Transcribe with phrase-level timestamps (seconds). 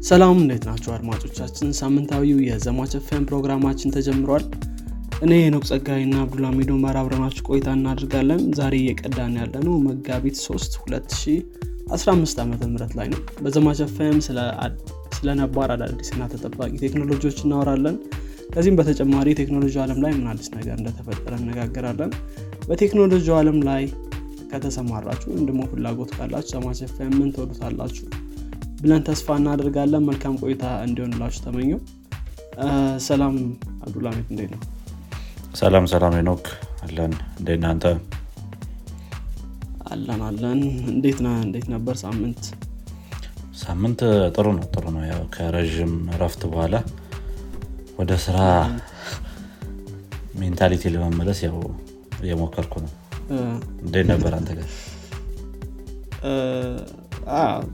[0.00, 1.68] ሰላም እንዴት ናቸው አድማጮቻችን?
[1.78, 4.44] ሳምንታዊው የዘማች ኤፍኤም ፕሮግራማችን ተጀምሯል።
[5.24, 10.78] እኔ የኖቅ ጸጋይ እና አብዱልሚዶ መር አብረናችሁ ቆይታ እናድርጋለን ዛሬ እየቀዳን ያለ ነው መጋቢት 3
[10.84, 12.54] 2015 ዓ ም
[12.98, 14.18] ላይ ነው። በዘማች ኤፍኤም
[15.16, 17.98] ስለ ነባር አዳዲስና ተጠባቂ ቴክኖሎጂዎች እናወራለን።
[18.54, 22.12] ከዚህም በተጨማሪ ቴክኖሎጂ አለም ላይ ምን አዲስ ነገር እንደተፈጠረ እነጋገራለን
[22.68, 23.84] በቴክኖሎጂ አለም ላይ
[24.52, 28.06] ከተሰማራችሁ ወይም ደግሞ ፍላጎት ካላችሁ ዘማች ኤፍኤም ምን ትወዱታላችሁ
[28.80, 31.80] ብለን ተስፋ እናደርጋለን። መልካም ቆይታ እንዲሆንላችሁ ተመኘው።
[33.08, 33.34] ሰላም
[33.84, 34.60] አብዱላሚት እንዴት ነው?
[35.54, 36.44] ሰላም ሰላም ኖክ
[36.84, 37.84] አለን። እንደ እናንተ
[39.90, 40.60] አለን አለን።
[40.92, 42.42] እንዴት እንዴት ነበር ሳምንት?
[43.62, 44.00] ሳምንት
[44.36, 46.74] ጥሩ ነው ጥሩ ነው። ያው ከረዥም ረፍት በኋላ
[47.98, 48.38] ወደ ስራ
[50.40, 51.56] mentality ለመመለስ ያው
[52.22, 52.92] እየሞከርኩ ነው።
[53.84, 54.68] እንዴት ነበር አንተ ጋር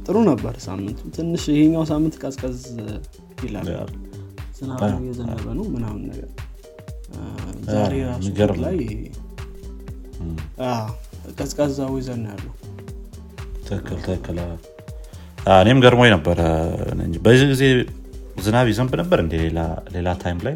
[0.06, 2.60] ጥሩ ነበር ሳምንቱ። ትንሽ ይሄኛው ሳምንት ቀዝቀዝ
[3.44, 3.68] ይላል።
[4.58, 6.30] ዝናብ እየዘነበ ነው ምናምን ነገር።
[7.68, 8.28] ዛሬ ራሱ
[8.64, 8.78] ላይ
[11.38, 12.52] ቀዝቃዛ ወይዘን ያለው።
[13.68, 14.38] ትክክል ትክክል።
[15.56, 16.40] እኔም ገርሞኝ ነበረ
[17.24, 17.62] በዚህ ጊዜ
[18.44, 19.34] ዝናብ ይዘንብ ነበር እንደ
[19.94, 20.54] ሌላ ታይም ላይ?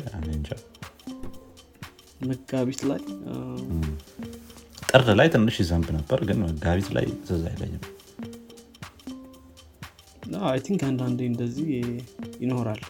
[2.21, 3.01] መጋቢት ላይ?
[4.91, 7.83] ጥር ላይ ትንሽ ይዘንብ ነበር ግን መጋቢት ላይ ትዝ አይለኝም
[10.45, 11.69] I think አንዳንዴ እንደዚህ
[12.41, 12.83] ይኖራል።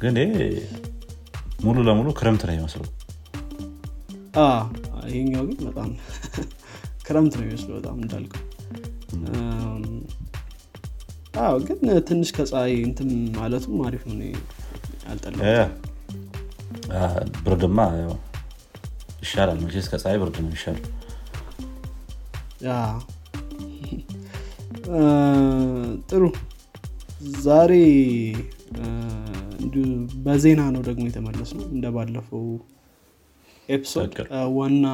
[0.00, 0.16] ግን
[1.64, 2.88] ሙሉ ለሙሉ ክረምት ነው ይመስለው
[5.08, 5.90] ይሄኛው ግን በጣም
[7.06, 8.42] ክረምት ነው ይመስለው በጣም እንዳልከው።
[11.42, 14.18] አዎ ግን ትንሽ ከፀሐይ እንትን ማለቱም አሪፍ ነው።
[17.44, 17.78] ብርድማ
[19.22, 20.78] ይሻላል። መቼስ ከፀሐይ ብርድ ነው ይሻል
[26.08, 26.22] ጥሩ።
[27.44, 27.72] ዛሬ
[30.24, 32.44] በዜና ነው ደግሞ የተመለስ ነው እንደ ባለፈው
[33.68, 34.14] ኤፒሶድ
[34.56, 34.86] ዋና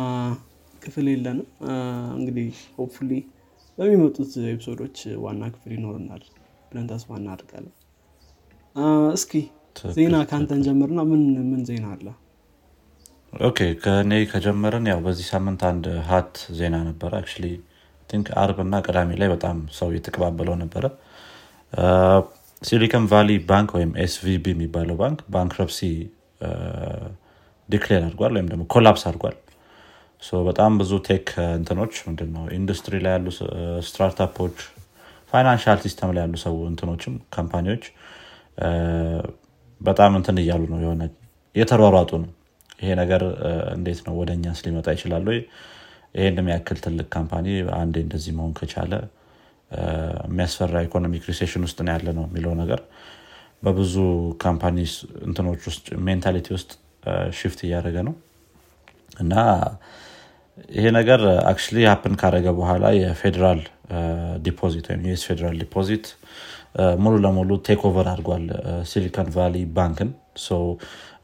[0.83, 1.47] ክፍል የለንም።
[2.19, 3.13] እንግዲህ hopefully
[3.79, 6.23] በሚመጡት episode ኦች ዋና ክፍል ይኖርናል
[6.71, 7.75] ብለን ተስፋ እናደርጋለን።
[9.17, 9.33] እስኪ
[9.97, 12.07] ዜና ከአንተን ጀምርና ምን ምን ዜና አለ?
[13.43, 17.47] okay ከእኔ ከጀመርን ያው በዚህ ሳምንት አንድ hot ዜና ነበረ actually
[18.11, 20.85] think አርብ እና ቅዳሜ ላይ በጣም ሰው የተቀባበለው ነበረ።
[22.63, 25.81] Silicon Valley Bank ወይም SVB የሚባለው ባንክ bankruptcy
[27.69, 29.37] declare አድርጓል ወይም ደግሞ collapse አድርጓል።
[30.49, 31.27] በጣም ብዙ tech
[31.59, 33.27] እንትኖች ምንድነው ኢንዱስትሪ ላይ ያሉ
[33.89, 34.57] startup ኦች
[35.33, 37.85] financial system ላይ ያሉ ሰው እንትኖችም company ዎች
[39.81, 41.03] በጣም እንትን እያሉ ነው የሆነ
[41.55, 42.31] የተሯሯጡ ነው።
[42.81, 43.23] ይሄ ነገር
[43.77, 45.27] እንዴት ነው ወደ እኛስ ሊመጣ ይችላሉ
[46.15, 47.47] ይሄን የሚያክል ትልቅ company
[47.79, 48.93] አንዴ እንደዚህ መሆን ከቻለ
[50.27, 52.81] የሚያስፈራ economic recession ውስጥ ነው ያለ ነው የሚለው ነገር
[53.63, 53.95] በብዙ
[54.45, 54.77] company
[55.27, 56.71] እንትኖች ውስጥ mentality ውስጥ
[57.39, 58.15] shift እያደረገ ነው።
[59.21, 59.35] እና
[60.77, 61.21] ይሄ ነገር
[61.51, 63.61] actually happen ካደረገ በኋላ የ federal
[64.47, 66.07] deposit ወይም US federal deposit
[67.05, 68.45] ሙሉ ለሙሉ take over አድርጓል
[68.91, 70.11] Silicon Valley Bank ን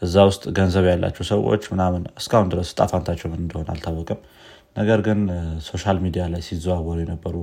[0.02, 4.20] እዛ ውስጥ ገንዘብ ያላቸው ሰዎች ምናምን እስካሁን ድረስ እጣፋንታቸው ምን እንደሆነ አልታወቅም
[4.76, 5.20] ነገር ግን
[5.66, 7.36] social media ላይ ሲዘዋወሩ የነበሩ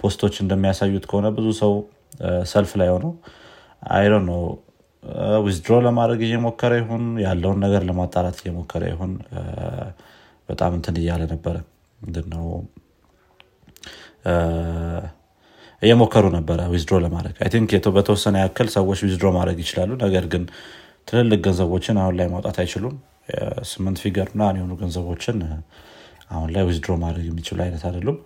[0.00, 1.72] post ኦች እንደሚያሳዩት ከሆነ ብዙ ሰው
[2.52, 3.12] ሰልፍ ላይ ሆነው
[3.92, 4.40] አይሮ ነው
[5.44, 9.12] withdraw ለማድረግ እየሞከረ ይሁን ያለውን ነገር ለማጣራት እየሞከረ ይሁን
[10.48, 11.56] በጣም እንትን እያለ ነበረ።
[12.00, 12.44] ምንድነው?
[15.82, 20.44] እየሞከሩ ነበረ withdraw ለማድረግ። I think በተወሰነ ያክል ሰዎች withdraw ማድረግ ይችላሉ። ነገር ግን
[21.08, 22.96] ትልልቅ ገንዘቦችን አሁን ላይ ማውጣት አይችሉም።
[23.70, 25.36] ስምንት figure ና የሆኑ ገንዘቦችን
[26.30, 28.18] አሁን ላይ withdraw ማድረግ የሚችሉ አይነት አይደሉም።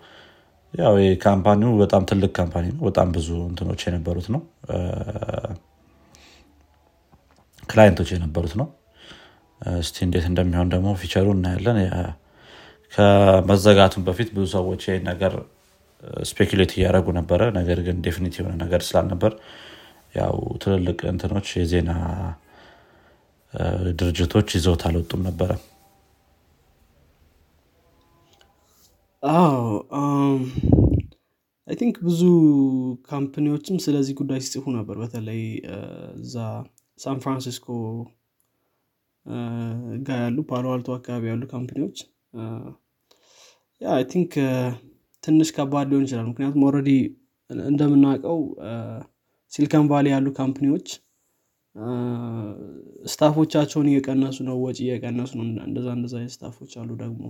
[0.73, 0.93] ያው
[1.23, 4.41] company ው በጣም ትልቅ company ነው። በጣም ብዙ እንትኖች የነበሩት ነው።
[7.69, 8.67] client ኦች የነበሩት ነው።
[9.79, 11.77] እስቲ እንዴት እንደሚሆን ደግሞ future ኡ እናያለን።
[12.93, 15.33] ከመዘጋቱን በፊት ብዙ ሰዎች ይህን ነገር
[16.29, 19.33] speculate እያደረጉ ነበረ። ነገር ግን definite የሆነ ነገር ስላልነበር
[20.15, 21.91] ያው ትልልቅ እንትኖች የዜና
[23.99, 25.51] ድርጅቶች ይዘውት አልወጡም ነበረ
[29.23, 29.59] አዎ
[31.67, 32.21] I think ብዙ
[33.07, 35.41] company ዎችም ስለዚህ ጉዳይ ሲጽፉ ነበር። በተለይ
[36.21, 36.35] እዛ
[36.99, 37.67] San Francisco
[40.07, 41.97] ጋር ያሉ Palo Alto አካባቢ ያሉ company ዎች
[43.81, 44.33] yeah I think
[45.23, 46.91] ትንሽ ከባድ ሊሆን ይችላል። ምክንያቱም already
[47.67, 48.39] እንደምናውቀው
[49.51, 50.87] Silicon Valley ያሉ company ዎች
[53.05, 57.21] staff ኦቻቸውን እየቀነሱ ነው ወጪ እየቀነሱ ነው። እንደዛ እንደዛ staff ኦች አሉ ደግሞ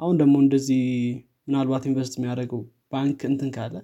[0.00, 0.82] አሁን ደግሞ እንደዚህ
[1.46, 2.62] ምናልባት invest የሚያደርገው
[2.92, 3.76] ባንክ እንትን ካለ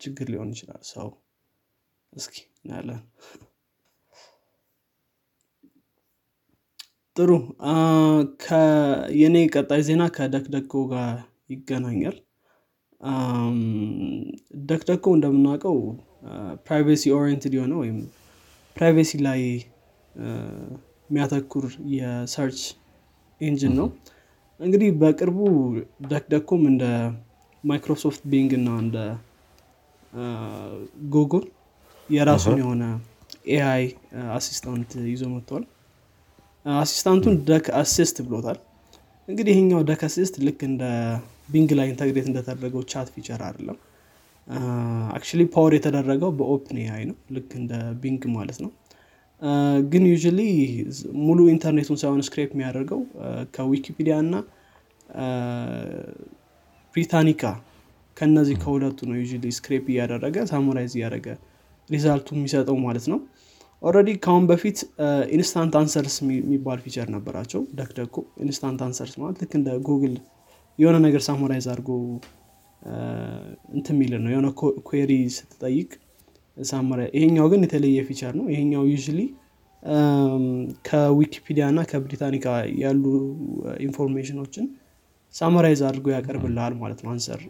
[0.00, 1.08] ችግር ሊሆን ይችላል። ሰው
[2.12, 3.00] እስኪ እናያለን።
[7.16, 7.30] ጥሩ።
[9.20, 11.10] የኔ ቀጣይ ዜና ከ DuckDuckGo ጋር
[11.50, 12.16] ይገናኛል።
[14.70, 15.76] DuckDuckGo እንደምናውቀው
[16.66, 17.98] privacy oriented የሆነ ወይም
[18.76, 19.40] privacy ላይ
[21.10, 21.64] የሚያተኩር
[21.94, 22.60] የ search
[23.40, 23.88] engine ነው
[24.60, 25.38] እንግዲህ በቅርቡ
[26.10, 26.84] DuckDuckGo ም እንደ
[27.64, 28.96] Microsoft Bing እና እንደ
[31.14, 31.44] ጉግል
[32.08, 32.84] የራሱን የሆነ
[33.50, 33.84] AI
[34.36, 35.64] assistant ይዞ መጥተዋል
[36.66, 38.58] assistant ኡን DuckAssist ብሎታል።
[39.28, 40.82] እንግዲህ ይሄኛው DuckAssist ልክ እንደ
[41.48, 43.78] ቢንግ ላይ integrate እንደተደረገው chat feature አይደለም።
[45.16, 47.72] actually power የተደረገው በ OpenAI ነው። ልክ እንደ
[48.02, 48.70] ቢንግ ማለት ነው
[49.92, 50.14] ግን ያው
[51.26, 53.00] ሙሉ ኢንተርኔቱን ሳይሆን scrape የሚያደርገው
[53.54, 54.34] ከዊኪፒዲያ እና
[56.94, 57.42] ብሪታኒካ
[58.16, 59.24] ከነዚህ ከሁለቱ ነው ያው
[59.58, 61.28] scrape እያደረገ summarize እያደረገ
[61.90, 63.18] result ኡ የሚሰጠው ማለት ነው።
[63.82, 64.78] already ከአሁን በፊት
[65.36, 70.14] Instant Answers የሚባል feature ነበራቸው። DuckDuckGo Instant Answers ማለት ልክ እንደ ጉግል
[70.78, 71.88] የሆነ ነገር summarize አድርጎ
[73.74, 74.48] እንት የሚል ነው። የሆነ
[74.90, 75.90] query ስትጠይቅ
[76.68, 78.96] summar ይሄኛው ግን የተለየ feature ነው። ይሄኛው ያው
[80.84, 82.46] ከዊኪፒዲያ እና ከብሪታኒካ
[82.82, 83.04] ያሉ
[83.86, 84.66] information ኦችን
[85.34, 87.42] summarize አድርጎ ያቀርብልሃል ማለት ነው answer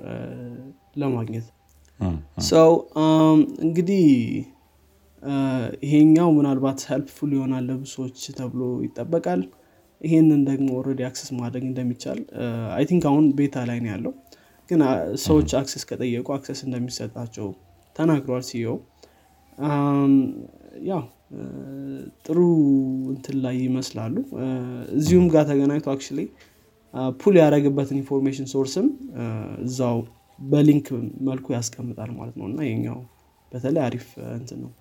[0.96, 1.46] ለማግኘት።
[2.50, 2.70] so
[3.64, 4.04] እንግዲህ
[5.82, 9.42] ይሄኛው ምናልባት helpful ይሆናል ለብዙዎች ተብሎ ይጠበቃል።
[10.00, 12.20] ይሄንን ደግሞ already access ማድረግ እንደሚቻል
[12.76, 14.12] I think አሁን beta ላይ ነው ያለው።
[14.70, 14.80] ግን
[15.24, 17.48] ሰዎች access ከጠየቁ access እንደሚሰጣቸው
[17.96, 18.76] ተናግሯል ሲየው
[20.88, 21.02] ያው
[22.24, 22.38] ጥሩ
[23.10, 24.14] እንትን ላይ ይመስላሉ።
[24.96, 26.02] እዚሁም ጋር ተገናኝቶ አክ
[27.20, 28.87] pull ያደረግበትን information source ም
[29.64, 29.98] እዛው
[30.38, 30.87] በ link
[31.28, 32.98] መልኩ ያስቀምጣል ማለት ነው። እና የኛው
[33.52, 34.06] በተለይ አሪፍ
[34.38, 34.72] እንትን ነው።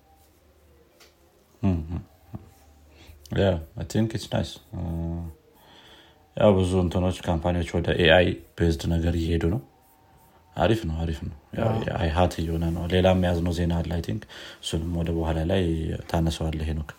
[6.36, 8.26] ያው ብዙ እንትኖች company ዎች ወደ AI
[8.58, 9.60] based ነገር እየሄዱ ነው
[10.60, 11.34] አሪፍ ነው አሪፍ ነው።
[11.98, 14.22] AI hot እየሆነ ነው። ሌላ የሚያዝነው ዜና አለ I think።
[14.64, 15.62] እሱንም ወደ በኋላ ላይ
[16.10, 16.90] ታነሰዋለ ሄኖክ።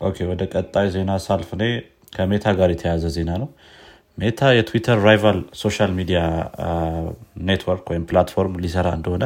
[0.00, 1.64] okay ወደ ቀጣይ ዜና ሳልፍ እኔ
[2.12, 3.48] ከሜታ ጋር የተያዘ ዜና ነው።
[4.18, 6.20] ሜታ የትዊተር rival social media
[7.48, 9.24] network ወይም platform ሊሰራ እንደሆነ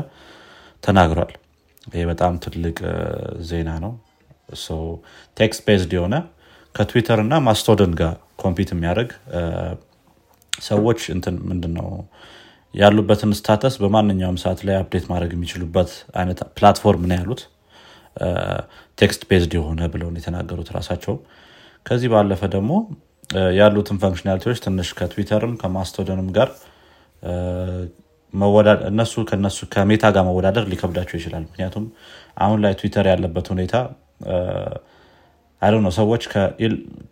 [0.82, 1.32] ተናግሯል።
[1.92, 2.78] ይህ በጣም ትልቅ
[3.50, 3.92] ዜና ነው።
[5.36, 6.14] text based የሆነ
[6.74, 8.12] ከትዊተር እና Mastodon ጋር
[8.42, 9.10] compete የሚያደርግ
[10.52, 11.88] ሰዎች እንትን ምንድነው
[12.74, 17.42] ያሉበትን status በማንኛውም ሰዓት ላይ update ማድረግ የሚችሉበት አይነት platform ነው ያሉት።
[18.98, 21.20] text based የሆነ ብለውን የተናገሩት ራሳቸውም
[21.86, 22.72] ከዚህ ባለፈ ደግሞ
[23.58, 26.48] ያሉትን functionality ዎች ትንሽ ከትዊተርም ከ Mastodon ም ጋር
[28.90, 31.84] እነሱ ከነሱ ከሜታ ጋር መወዳደር ሊከብዳቸው ይችላል። ምክንያቱም
[32.36, 33.74] አሁን ላይ ትዊተር ያለበት ሁኔታ
[35.62, 36.22] I know ሰዎች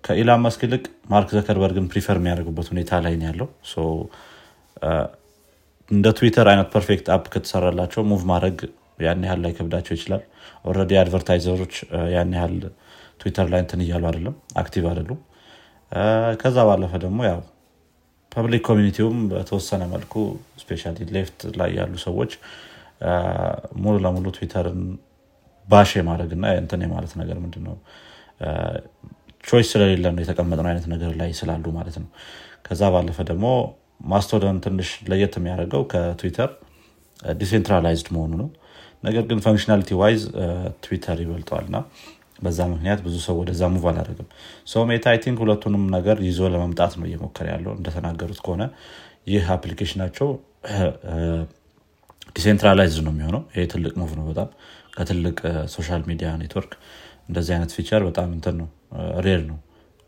[0.07, 0.83] ከኢላን መስክ ይልቅ
[1.13, 3.49] ማርክ ዘከርበርግን prefer የሚያደርጉበት ሁኔታ ላይ ነው ያለው።
[5.91, 8.59] እንደ ትዊተር አይነት perfect app ከተሰራላቸው move ማድረግ
[9.05, 10.23] ያን ያህል ላይከብዳቸው ይችላል።
[10.65, 11.75] already advertiser ኦች
[12.15, 12.57] ያን ያህል
[13.21, 15.21] ትዊተር ላይ እንትን እያሉ አይደለም active አይደሉም።
[16.41, 17.41] ከዛ ባለፈ ደግሞ ያው
[18.33, 20.15] public community ውም በተወሰነ መልኩ
[20.63, 20.83] especially
[21.17, 22.33] left ላይ ያሉ ሰዎች
[23.83, 24.83] ሙሉ ለሙሉ ትዊተርን
[25.69, 27.77] bash የማድረግ እና እንትን የማለት ነገር ምንድነው
[29.45, 32.09] choice ስለሌለ ነው የተቀመጥነው አይነት ነገር ላይ ስላሉ ማለት ነው።
[32.67, 33.47] ከዛ ባለፈ ደግሞ
[34.05, 36.51] Mastodon ትንሽ ለየት የሚያደርገው ከትዊተር
[37.37, 38.49] decentralized መሆኑ ነው።
[39.05, 40.23] ነገር ግን functionality wise
[40.85, 41.67] ትዊተር ይበልጠዋል
[42.43, 44.29] በዛ ምክንያት ብዙ ሰው ወደዛ move አላደረግም
[44.67, 45.07] so ሜታ
[45.41, 48.63] ሁለቱንም ነገር ይዞ ለመምጣት ነው እየሞከረ ያለው። እንደተናገሩት ከሆነ
[49.27, 50.29] ይህ application ኣቸው
[52.37, 54.49] decentralized ነው የሚሆነው። ይሄ ትልቅ move ነው በጣም።
[54.97, 55.39] ከትልቅ
[55.75, 56.73] social media network
[57.31, 58.69] እንደዚህ አይነት feature በጣም እንትን ነው
[59.27, 59.59] rare ነው።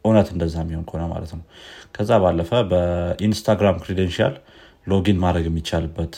[0.04, 1.42] እውነት እንደዛ የሚሆን ከሆነ ማለት ነው።
[1.96, 4.34] ከዛ ባለፈ በኢንስታግራም credential
[4.86, 6.14] login ማድረግ የሚቻልበት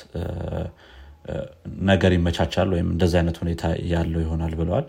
[1.88, 4.86] ነገር ይመቻቻል ወይም እንደዚህ አይነት ሁኔታ ያለው ይሆናል ብለዋል።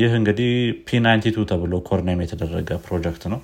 [0.00, 0.50] ይህ እንግዲህ
[0.88, 3.40] P92 ተብሎ codename የተደረገ ፕሮጀክት ነው።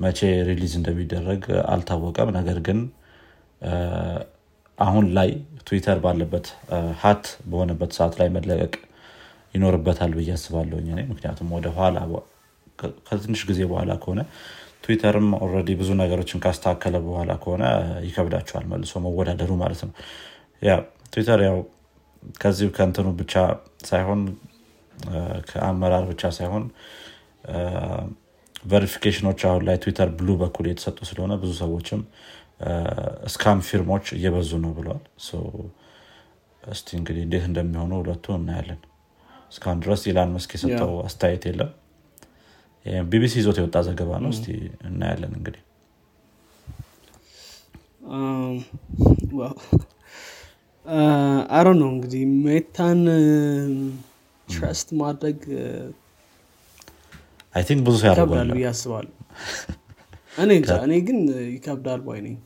[0.00, 1.42] መቼ release እንደሚደረግ
[1.72, 2.78] አልታወቀም። ነገር ግን
[4.78, 5.28] አሁን ላይ
[5.66, 6.46] ትዊተር ባለበት
[7.02, 8.72] hot በሆነበት ሰዓት ላይ መለቀቅ
[9.54, 11.96] ይኖርበታል ብዬ አስባለሁኝ እኔ ምክንያቱም ወደ ኋላ
[13.08, 14.20] ከትንሽ ጊዜ በኋላ ከሆነ
[14.84, 17.64] ትዊተርም already ብዙ ነገሮችን ካስተካከለ በኋላ ከሆነ
[18.06, 19.92] ይከብዳቸዋል መልሶ መወዳደሩ ማለት ነው።
[20.62, 20.72] ያ
[21.12, 21.58] ትዊተር ያው
[22.42, 23.34] ከዚህ ከንትኑ ብቻ
[23.88, 24.20] ሳይሆን
[25.48, 26.64] ከአመራር ብቻ ሳይሆን
[28.64, 32.02] verification ኦች አሁን ላይ Twitter Blue በኩል የተሰጡ ስለሆነ ብዙ ሰዎችም
[33.28, 35.02] scam firm ኦች እየበዙ ነው ብሏል።
[36.62, 38.80] እስቲ እንግዲህ እንዴት እንደሚሆኑ ሁለቱ እናያለን
[39.52, 41.70] እስካሁን ድረስ ኢላን መስክ የሰጠው አስተያየት የለም።
[43.06, 44.46] ቢቢሲ ይዞት የወጣ ዘገባ ነው። እስቲ
[44.88, 45.62] እናያለን እንግዲህ።
[51.52, 53.02] አሮ ነው እንግዲህ ሜታን
[54.48, 55.38] trust ማድረግ
[57.54, 59.12] I think ብዙ ሰው ያደርጓል አስባለሁ።
[60.86, 61.18] እኔ ግን
[61.52, 62.36] ይከብዳል ባይ ነኝ።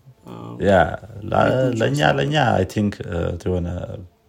[1.31, 1.49] ላ-
[1.81, 2.95] ለእኛ ለእኛ I think
[3.45, 3.69] የሆነ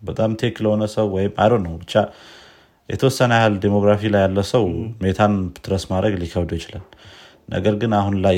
[0.01, 1.93] በጣም tech ለሆነ ሰው ወይም I know ብቻ
[2.89, 4.65] የተወሰነ ያህል demography ላይ ያለ ሰው
[5.03, 6.85] ሜታን trust ማድረግ ሊከብደው ይችላል።
[7.49, 8.37] ነገር ግን አሁን ላይ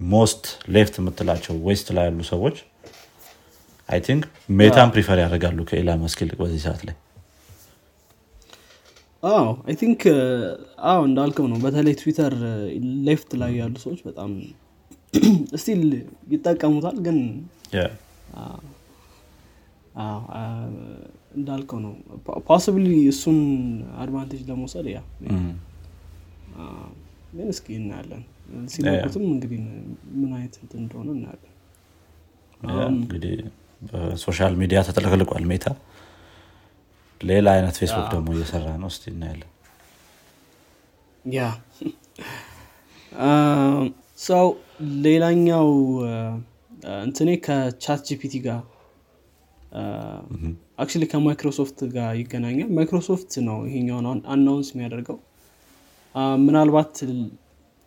[0.00, 0.44] most
[0.74, 2.56] left የምትላቸው west ላይ ያሉ ሰዎች
[3.88, 4.22] I think
[4.58, 6.96] ሜታን prefer ያደርጋሉ ከኢላን መስክ ይልቅ በዚህ ሰዓት ላይ።
[9.22, 10.00] አዎ I think
[10.90, 12.34] አዎ እንዳልከው ነው። በተለይ ትዊተር
[13.08, 14.30] left ላይ ያሉ ሰዎች በጣም
[15.60, 15.82] still
[16.32, 17.18] ይጠቀሙታል ግን
[21.36, 21.92] እንዳልከው ነው።
[22.48, 23.38] possibly እሱን
[24.02, 25.00] advantage ለመውሰድ ያ
[27.36, 28.22] ግን እስኪ እናያለን።
[28.72, 29.60] ሲለቁትም እንግዲህ
[30.18, 31.50] ምን አይነት እንትን እንደሆነ እናያለን።
[32.94, 33.34] እንግዲህ
[33.82, 35.66] በ social media ተጠለቅልቋል ሜታ።
[37.20, 39.50] ሌላ አይነት ፌስቡክ ደግሞ እየሰራ ነው። እስቲ እናያለን።
[41.24, 41.40] yeah
[44.26, 44.46] so
[45.04, 45.68] ሌላኛው
[47.04, 48.60] እንትኔ ከ ChatGPT ጋር
[50.78, 55.18] actually ከማይክሮሶፍት ጋር ይገናኛል። ማይክሮሶፍት ነው ይሄኛውን announce የሚያደርገው።
[56.44, 56.94] ምናልባት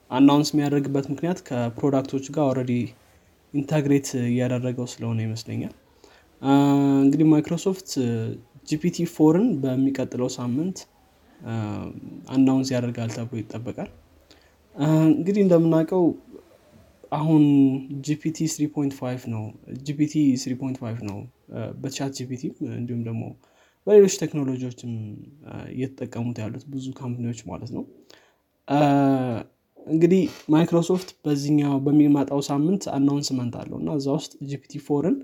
[0.09, 2.74] announce የሚያደርግበት ምክንያት ከ product ኦች ጋር already
[3.53, 5.74] integrate እያደረገው ስለሆነ ይመስለኛል።
[7.01, 7.89] እንግዲህ ማይክሮሶፍት
[8.67, 10.77] GPT four ን በሚቀጥለው ሳምንት
[12.33, 13.89] announce ያደርጋል ተብሎ ይጠበቃል።
[15.12, 16.03] እንግዲህ እንደምናውቀው
[17.12, 17.44] አሁን
[18.05, 19.44] GPT 3.5 ነው
[19.86, 21.20] GPT 3.5 ነው
[21.81, 22.43] በ ChatGPT
[22.75, 23.23] እንዲሁም ደግሞ
[23.87, 24.93] በሌሎች ቴክኖሎጂዎችም
[25.73, 27.83] እየተጠቀሙት ያሉት ብዙ company ዎች ማለት ነው።
[29.87, 30.23] እንግዲህ
[30.53, 35.15] ማይክሮሶፍት በዚህኛው በሚመጣው ሳምንት announcement አለው እና እዛ ውስጥ GPT four ን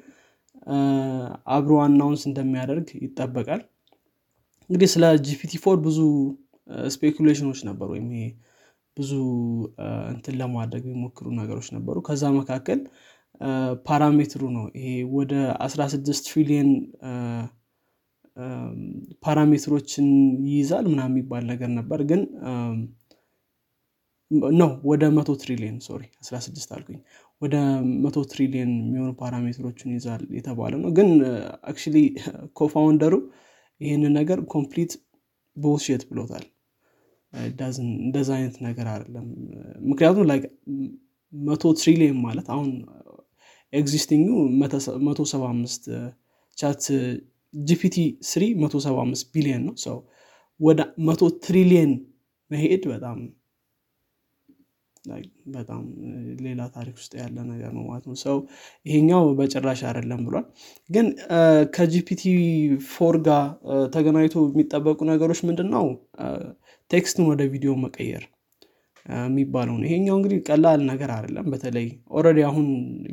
[1.55, 3.61] አብሮ announce እንደሚያደርግ ይጠበቃል።
[4.69, 5.99] እንግዲህ ስለ GPT four ብዙ
[6.93, 8.07] speculation ኦች ነበሩ ወይም
[8.97, 9.11] ብዙ
[10.11, 12.79] እንትን ለማድረግ የሚሞክሩ ነገሮች ነበሩ። ከዛ መካከል
[13.85, 15.33] parameter ኡ ነው። ይሄ ወደ
[15.65, 16.69] 16 ትሪሊየን
[19.25, 20.07] parameter ኦችን
[20.47, 22.21] ይይዛል ምናምን የሚባል ነገር ነበር። ግን
[24.57, 26.99] ነው ወደ መቶ ትሪሊየን sorry 16 አልኩኝ።
[27.41, 27.55] ወደ
[28.03, 31.09] መቶ ትሪሊየን የሚሆኑ parameter ኦችን ይዟል የተባለ ነው። ግን
[31.69, 31.97] actually
[32.59, 33.13] cofounder ኡ
[33.81, 34.91] ይህንን ነገር complete
[35.57, 36.45] bullshit ብሎታል።
[37.83, 39.27] እንደዛ አይነት ነገር አይደለም።
[39.89, 40.39] ምክንያቱም like
[41.33, 42.69] መቶ ትሪሊየን ማለት አሁን
[43.73, 44.29] existing ኡ
[45.05, 45.83] መቶ ሰባ አምስት
[46.57, 48.97] ChatGPT three መቶ ሰባ
[49.61, 49.73] ነው.
[49.85, 49.97] so
[50.59, 51.91] ወደ መቶ ትሪሊየን
[52.51, 53.17] መሄድ በጣም
[55.47, 55.81] በጣም
[56.45, 58.37] ሌላ ታሪክ ውስጥ ያለ ነገር ነው ማለት ነው። so
[58.85, 60.45] ይሄኛው በጭራሽ አይደለም ብሏል።
[60.89, 61.07] ግን
[61.75, 62.21] ከ GPT
[62.93, 63.43] four ጋር
[63.95, 65.87] ተገናኝቶ የሚጠበቁ ነገሮች ምንድን ነው
[66.91, 68.23] text ን ወደ ቪዲዮ መቀየር
[69.23, 72.67] የሚባለው ነው። ይሄኛው እንግዲህ ቀላል ነገር አይደለም። በተለይ already አሁን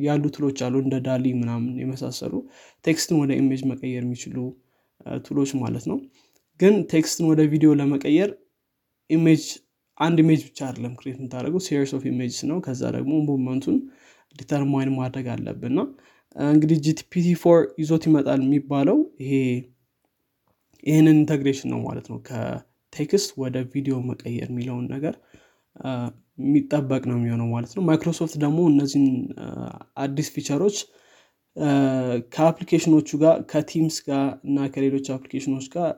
[0.05, 2.35] ያሉ tool ኦች አሉ እንደ DALL-E ምናምን የመሳሰሉ
[2.85, 4.37] text ን ወደ image መቀየር የሚችሉ
[5.25, 5.99] tool ኦች ማለት ነው።
[6.61, 8.31] ግን text ን ወደ ቪዲዮ ለመቀየር
[9.11, 9.45] image
[10.01, 13.77] አንድ image ብቻ አይደለም create የምታደርገው series of images ነው። ከዛ ደግሞ movement ኡን
[14.35, 15.81] determine ማድረግ አለብን። እና
[16.37, 19.33] እንግዲህ GPT four ይዞት ይመጣል የሚባለው ይሄ
[20.85, 25.15] ይህንን integration ነው ማለት ነው። ከ text ወደ ቪዲዮ መቀየር የሚለውን ነገር
[26.39, 29.09] የሚጠበቅ ነው የሚሆነው ማለት ነው። ማይክሮሶፍት ደግሞ እነዚህን
[30.03, 30.77] አዲስ feature ኦች
[32.35, 35.89] ከ application ኦቹ ጋር ከ Teams ጋር እና ከሌሎች application ኦች ጋር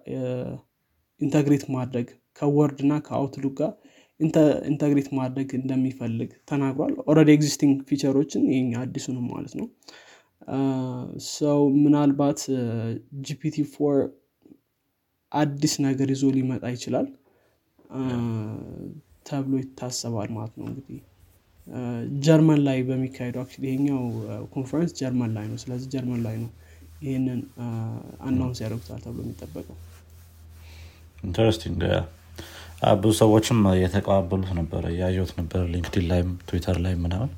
[1.21, 2.07] integrate ማድረግ
[2.39, 3.73] ከ Word እና ከ Outlook ጋር
[4.21, 9.67] inte- integrate ማድረግ እንደሚፈልግ ተናግሯል። already existing feature ኦችን ይህ አዲሱንም ማለት ነው።
[11.33, 12.41] so ምናልባት
[13.27, 13.97] GPT four
[15.33, 17.07] አዲስ ነገር ይዞ ሊመጣ ይችላል
[19.27, 21.01] ተብሎ ይታሰባል ማለት ነው። እንግዲህ
[22.25, 24.01] ጀርመን ላይ በሚካሄደው actually ይሄኛው
[24.55, 26.51] ኮንፈረንስ ጀርመን ላይ ነው። ስለዚህ ጀርመን ላይ ነው
[27.03, 27.41] ይህንን
[28.27, 29.77] announce ያደርጉታል ተብሎ የሚጠበቀው።
[31.23, 31.81] interesting
[33.01, 37.31] ብዙ ሰዎችም እየተቀባበሉት ነበረ ያየሁት ነበር ሊንክዲን ላይም ትዊተር ላይ ምናምን።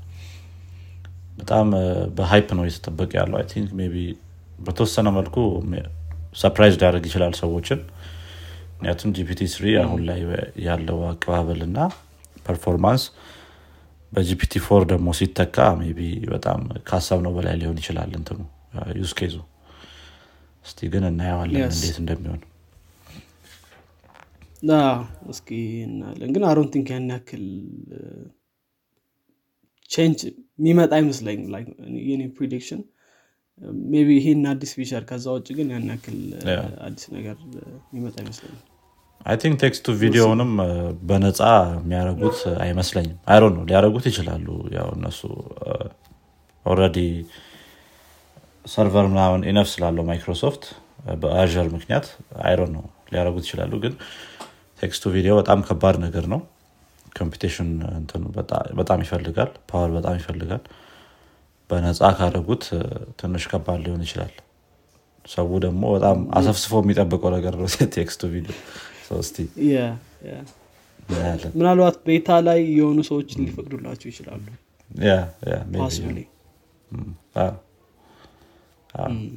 [1.38, 1.68] በጣም
[2.16, 4.04] በ hype ነው እየተጠበቀ ያለው። I think maybe
[4.58, 5.36] በተወሰነ መልኩ
[6.36, 7.80] surprise ሊያደርግ ይችላል ሰዎችን
[8.84, 10.18] ምክንያቱም GPT three አሁን ላይ
[10.64, 11.78] ያለው አቀባበል እና
[12.46, 13.04] performance
[14.12, 15.56] በ GPT four ደግሞ ሲተካ
[15.98, 16.00] maybe
[16.32, 18.40] በጣም ካሰብነው በላይ ሊሆን ይችላል እንትኑ
[18.98, 19.36] use case ኡ
[20.64, 21.64] እስቲ ግን እናየዋለን.
[21.68, 22.42] እንዴት እንደሚሆን።
[25.32, 25.48] እስኪ
[25.86, 27.46] እናያለን። ግን I don't think ያን ያክል
[29.90, 30.20] change
[30.58, 31.48] የሚመጣ አይመስለኝም
[32.10, 32.82] የኔ prediction
[33.92, 36.20] maybe ይሄን አዲስ feature ከዛ ውጭ ግን ያን ያክል.
[36.86, 37.36] አዲስ ነገር
[37.88, 38.62] የሚመጣ አይመስለኝም
[39.20, 40.50] I think text to video ንም
[41.02, 41.38] በነፃ
[41.76, 43.18] የሚያደርጉት አይመስለኝም.
[43.30, 45.20] አይሮ ነው ሊያደርጉት ይችላሉ። ያው እነሱ
[46.66, 46.98] already
[48.64, 50.62] server ምናምን enough ስላለው ማይክሮሶፍት
[51.22, 52.06] በአር ምክንያት
[52.44, 53.94] አይሮ ነው ሊያደርጉት ይችላሉ። ግን
[54.80, 56.40] text to video በጣም ከባድ ነገር ነው።
[57.16, 57.68] computation
[58.78, 60.62] በጣም ይፈልጋል። power በጣም ይፈልጋል።
[61.70, 62.64] በነፃ ካደረጉት
[63.20, 64.32] ትንሽ ከባድ ሊሆን ይችላል።
[65.24, 68.54] so ደግሞ በጣም አሰፍስፎ የሚጠብቀው ነገር ነው። text to video
[69.20, 69.36] እስቲ
[71.56, 74.44] ምናልባት beta ላይ የሆኑ ሰዎች ሊፈቅዱላቸው ይችላሉ።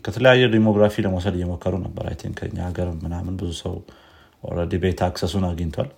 [0.05, 3.73] ከተለያየ demography ለመውሰድ እየሞከሩ ነበር። I think ከኛ ሀገር ምናምን ብዙ ሰው
[4.43, 5.89] already beta access ኡን አግኝቷል።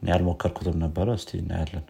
[0.00, 1.84] እኔ ያልሞከርኩትም ነበረ። እስቲ እናያለን።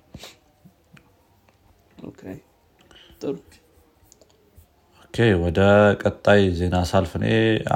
[5.42, 5.60] ወደ
[6.02, 7.26] ቀጣይ ዜና ሳልፍ እኔ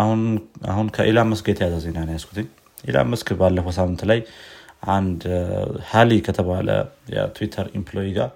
[0.00, 0.20] አሁን
[0.66, 2.48] አሁን ከኢላን መስክ የተያዘ ዜና ነው ያስኩትኝ
[2.84, 4.20] ኢላን መስክ ባለፈው ሳምንት ላይ
[4.94, 5.22] አንድ
[5.90, 6.68] ሀሊ ከተባለ
[7.14, 8.30] የትዊተር employee ጋር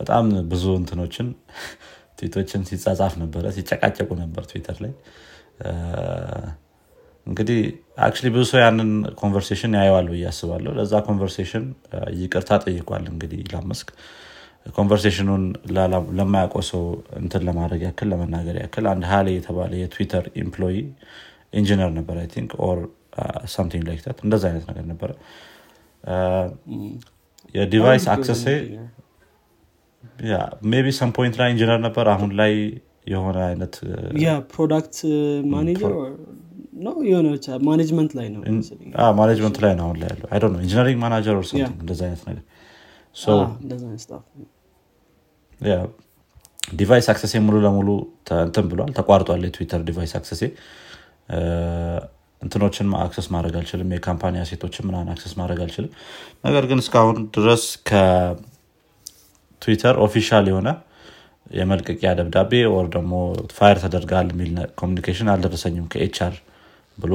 [0.00, 1.28] በጣም ብዙ እንትኖችን
[2.18, 4.92] ትዊቶችን ሲጻጻፍ ነበረ ሲጨቃጨቁ ነበር ትዊተር ላይ።
[7.26, 7.60] እንግዲህ
[8.04, 8.90] actually ብዙ ሰው ያንን
[9.20, 11.64] conversation ያየዋል ብዬ አስባለሁ። ለዛ conversation
[12.20, 13.72] ይቅርታ ጠይቋል እንግዲህ ኢላን
[14.76, 15.42] conversation ኑን
[16.18, 16.84] ለማያውቀው ሰው
[17.20, 20.76] እንትን ለማድረግ ያክል ለመናገር ያክል አንድ ሀሌ የተባለ የትዊተር employee
[21.52, 22.78] engineer ነበር think or
[23.46, 25.10] something like that እንደዛ አይነት ነገር ነበረ.
[27.54, 28.44] የ device access
[30.64, 32.52] ኤ maybe some point ላይ ኢንጂነር ነበር አሁን ላይ
[33.08, 33.74] የሆነ አይነት
[34.18, 34.96] የ product
[35.46, 35.92] manager
[36.86, 38.40] ነው የሆነ ብቻ ማኔጅመንት ላይ ነው
[39.12, 41.46] ማኔጅመንት ላይ ነው አሁን ላይ ያለው አይ engineering manager or
[41.82, 42.44] እንደዛ አይነት ነገር.
[46.74, 47.88] device access ኤ ሙሉ ለሙሉ
[48.44, 50.42] እንትን ብሏል ተቋርጧል የትዊተር device access ኤ
[52.46, 55.92] እንትኖችን access ማድረግ አልችልም። የ company asset ኦችን ምናምን access ማድረግ አልችልም።
[56.46, 58.44] ነገር ግን እስካሁን ድረስ ከትዊተር
[60.04, 60.68] official የሆነ
[61.52, 63.12] የመልቀቂያ ደብዳቤ ወይ ደግሞ
[63.56, 66.34] fire ተደርገሃል የሚል communication አልደረሰኝም ከ HR
[66.98, 67.14] ብሎ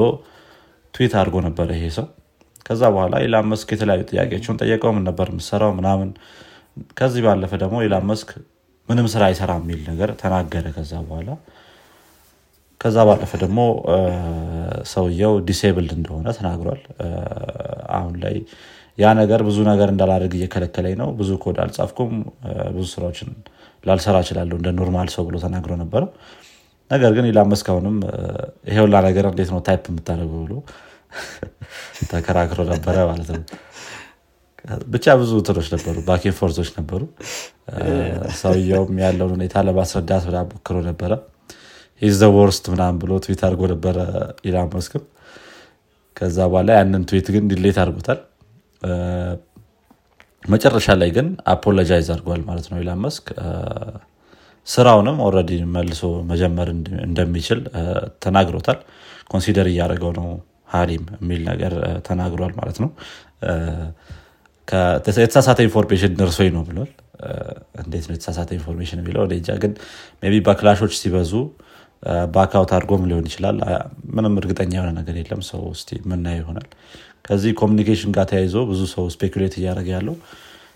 [0.94, 2.06] ትዊት አድርጎ ነበረ ይሄ ሰው።
[2.66, 6.10] ከዛ በኋላ ኢላን መስክ የተለያዩ ጥያቄዎችን ጠየቀው። ምን ነበር የምትሰራው ምናምን።
[7.00, 8.30] ከዚህ ባለፈ ደግሞ ኢላን መስክ
[8.90, 11.30] ምንም ስራ አይሰራም የሚል ነገር ተናገረ። ከዛ በኋላ
[12.82, 13.60] ከዛ ባለፈ ደግሞ
[14.92, 16.82] ሰውየው disabled እንደሆነ ተናግሯል።
[17.98, 18.36] አሁን ላይ
[18.98, 22.14] ያ ነገር ብዙ ነገር እንዳላደርግ እየከለከለኝ ነው። ብዙ ኮድ አልጻፍኩም።
[22.76, 23.30] ብዙ ስራዎችን
[23.84, 26.02] ላልሰራ እችላለሁ እንደ ኖርማል ሰው ብሎ ተናግሮ ነበረ
[26.92, 27.98] ነገር ግን ኢላን መስክ አሁንም
[28.70, 30.54] ይሄ ነገር እንዴት ነው ታይፕ የምታደርገው ብሎ
[32.12, 33.44] ተከራክሮ ነበረ ማለት ነው።
[34.88, 37.02] ብቻ ብዙ ትሮች ነበሩ ባኬን ፎርዞች ነበሩ።
[38.42, 41.12] ሰውየውም ያለውን ሁኔታ ለማስረዳት ሞክሮ ነበረ
[42.02, 42.26] ሂዝ ዘ
[42.72, 43.98] ምናምን ብሎ ትዊት አድርጎ ነበረ
[44.48, 45.04] ኢላን መስክም።
[46.18, 48.20] ከዛ በኋላ ያንን ትዊት ግን delete አድርጎታል።
[50.46, 53.26] መጨረሻ ላይ ግን apologize አድርጓል ማለት ነው ኢላን መስክ።
[54.68, 56.68] ስራውንም already መልሶ መጀመር
[57.08, 57.60] እንደሚችል
[58.24, 58.80] ተናግሮታል።
[59.28, 60.28] consider እያደረገው ነው
[60.74, 61.74] ሀሊም የሚል ነገር
[62.08, 62.90] ተናግሯል ማለት ነው።
[65.18, 66.92] የተሳሳተ information ደርሶኝ ነው ብሏል።
[67.84, 69.24] እንዴት ነው የተሳሳተ information የሚለው?
[69.64, 69.72] ግን
[70.26, 71.32] maybe backlash ኦች ሲበዙ
[72.36, 73.58] back out አድርጎም ሊሆን ይችላል።
[74.16, 76.68] ምንም እርግጠኛ የሆነ ነገር የለም። ሶ እስቲ ምናየው ይሆናል።
[77.26, 80.16] ከዚህ communication ጋር ተያይዞ ብዙ ሰው speculate እያደረገ ያለው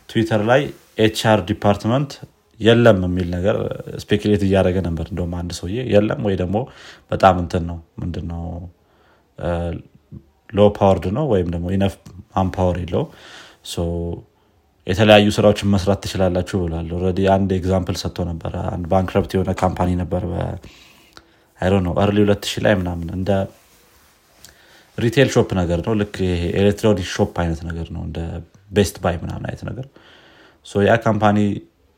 [0.09, 0.61] ትዊተር ላይ
[0.99, 2.11] HR department
[2.59, 3.55] የለም የሚል ነገር
[4.03, 6.57] speculate እያደረገ ነበር። እንደውም አንድ ሰውዬ የለም ወይ ደግሞ
[7.11, 8.43] በጣም እንትን ነው ምንድነው?
[10.49, 11.95] low powered ነው ወይም ደግሞ enough
[12.35, 13.03] manpower የለው
[14.87, 16.89] የተለያዩ ስራዎችን መስራት ትችላላችሁ ብሏል።
[17.33, 20.23] አንድ example ሰጥቶ ነበረ። አንድ bankrupt የሆነ company ነበር
[21.59, 23.29] አይሮ ነው ሁለት ሺህ ላይ ምናምን እንደ
[24.97, 28.19] retail shop ነገር ነው። ልክ ይሄ electronic shop አይነት ነገር ነው እንደ
[28.71, 29.85] ቤስት ባይ ምናምን አይነት ነገር።
[30.85, 31.37] ያ company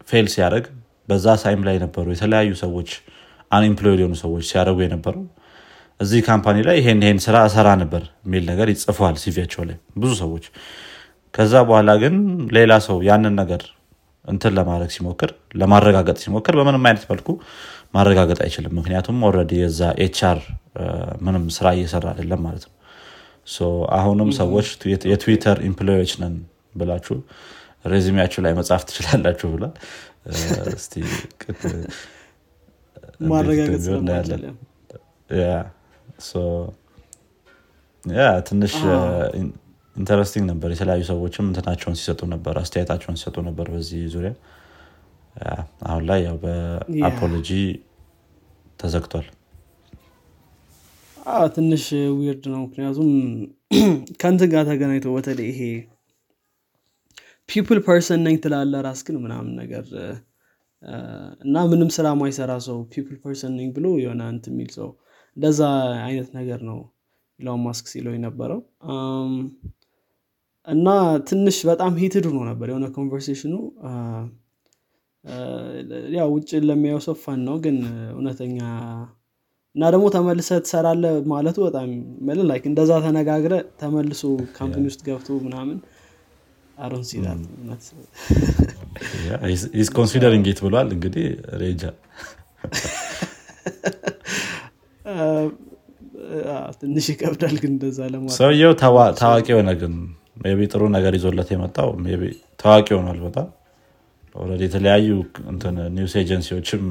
[0.08, 0.66] fail ሲያደርግ
[1.10, 2.90] በዛ ሰዓት time ላይ ነበሩ የተለያዩ ሰዎች
[3.52, 5.24] unemployed የሆኑ ሰዎች ሲያደርጉ የነበረው።
[6.00, 10.12] እዚህ company ላይ ይሄን ይሄን ስራ እሰራ ነበር የሚል ነገር ይጽፋሉ CV ያቸው ላይ ብዙ
[10.24, 10.46] ሰዎች።
[11.34, 12.16] ከዛ በኋላ ግን
[12.58, 13.62] ሌላ ሰው ያንን ነገር
[14.26, 15.30] እንትን ለማድረግ ሲሞክር
[15.62, 17.28] ለማረጋገጥ ሲሞክር በምንም አይነት መልኩ
[17.94, 20.40] ማረጋገጥ አይችልም። ምክንያቱም already የዛ HR
[21.22, 22.74] ምንም ስራ እየሰራ አይደለም ማለት ነው።
[23.48, 24.68] so አሁንም ሰዎች
[25.12, 26.36] የትዊተር employee ዎች ነን
[26.76, 27.18] ብላችሁ
[27.86, 29.74] resume ያችሁ ላይ መጻፍ ትችላላችሁ ብሏል።
[33.30, 33.80] ማረጋገጥ
[38.48, 38.74] ትንሽ
[39.96, 44.32] interesting ነበር። የተለያዩ ሰዎችም እንትናቸውን ሲሰጡ ነበር አስተያየታቸውን ሲሰጡ ነበር በዚህ ዙሪያ
[45.88, 47.50] አሁን ላይ ያው በ apology
[48.80, 49.28] ተዘግቷል።
[51.56, 51.86] ትንሽ
[52.18, 53.10] weird ነው። ምክንያቱም
[54.22, 55.62] ከንትን ጋር ተገናኝቶ በተለይ ይሄ
[57.50, 59.86] people person ነኝ ትላለህ ራስ ግን ምናምን ነገር
[61.42, 64.90] እና ምንም ስራ ማይሰራ ሰው people person ነኝ ብሎ የሆነ እንት የሚል ሰው
[65.38, 65.62] እንደዛ
[66.08, 66.80] አይነት ነገር ነው
[67.40, 68.60] ኢሎን ማስክ ሲለው የነበረው።
[70.68, 70.88] እና
[71.28, 73.54] ትንሽ በጣም ሂትድ ሆኖ ነበር የሆነ ኮንቨርሴሽኑ
[76.16, 77.78] ያው ውጭ ለሚያየው ሰው ፈን ነው ግን
[78.14, 78.58] እውነተኛ
[79.76, 81.90] እና ደግሞ ተመልሰ ትሰራለ ማለቱ በጣም
[82.28, 84.22] መለ ላይክ እንደዛ ተነጋግረ ተመልሶ
[84.58, 85.78] ካምፕኒ ውስጥ ገብቶ ምናምን
[86.78, 87.04] አሮን
[87.58, 87.84] እውነት።
[89.82, 91.28] ስ ኮንሲደሪንግ ኢት ብሏል እንግዲህ
[91.62, 91.84] ሬጃ።
[96.80, 98.74] ትንሽ ይከብዳል ግን እንደዛ ለማለት። ሰውየው
[99.20, 99.94] ታዋቂ የሆነ ግን
[100.54, 101.90] maybe ጥሩ ነገር ይዞለት የመጣው
[102.60, 103.48] ታዋቂ ሆኗል በጣም
[104.64, 105.10] የተለያዩ
[105.98, 106.84] news agency ዎችም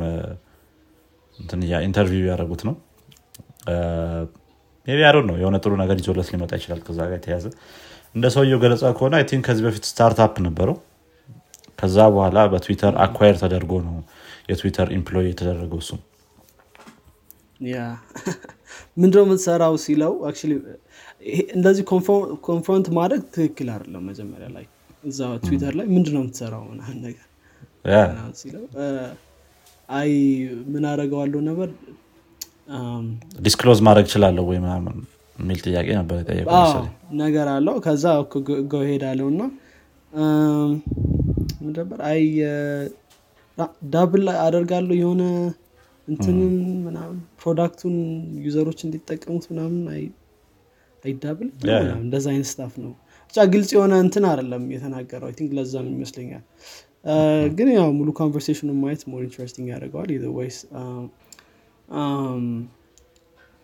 [1.84, 2.74] interview ያደረጉት ነው።
[4.86, 7.46] maybe don't know የሆነ ጥሩ ነገር ይዞለት ሊመጣ ይችላል ከዛ ጋር የተያዘ
[8.14, 10.76] እንደ ሰውየው ገለጻ ከሆነ I think ከዚህ በፊት startup ነበረው።
[11.78, 13.96] ከዛ በኋላ በትዊተር acquire ተደርጎ ነው
[14.50, 16.00] የትዊተር employee የተደረገው እሱም።
[17.68, 17.76] ያ
[19.00, 20.12] ምንድነው የምትሰራው ሲለው
[21.54, 21.84] እንደዚህ
[22.48, 24.66] confront ማድረግ ትክክል አይደለም መጀመሪያ ላይ።
[25.04, 27.25] እዛ ትዊተር ላይ ምንድነው የምትሰራው ምናምን ነገር
[28.36, 28.64] ሲለው
[29.88, 30.10] አይ
[30.66, 31.68] ምን አደረገዋለሁ ነበር?
[33.40, 34.96] disclose ማድረግ እችላለሁ ወይ ምናምን
[35.36, 36.16] የሚል ጥያቄ ነበር
[37.20, 38.04] ነገር አለው። ከዛ
[38.70, 39.42] ጎ ሄዳለው እና
[41.70, 41.98] ነበር?
[42.10, 42.22] አይ
[43.92, 45.22] ዳብል አደርጋለሁ የሆነ
[46.08, 46.54] እንትንን
[46.86, 47.94] ምናምን ፕሮዳክቱን
[48.44, 50.02] ዩዘሮች እንዲጠቀሙት ምናምን አይ
[51.04, 51.48] አይዳብል
[52.00, 52.92] እንደዛ አይነት ስታፍ ነው።
[53.28, 56.42] ብቻ ግልጽ የሆነ እንትን አይደለም የተናገረው። ቲንክ ለዛም ይመስለኛል
[57.56, 60.58] ግን ያው ሙሉ ኮንቨርሴሽኑን ማየት ሞር ኢንትረስቲንግ ያደርገዋል ወይስ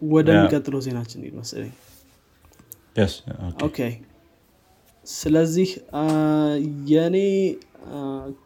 [0.02, 1.72] ወደሚቀጥለው ዜናችን ሄድ መሰለኝ.
[3.66, 3.79] Okay።
[5.07, 5.68] ስለዚህ
[6.90, 7.16] የእኔ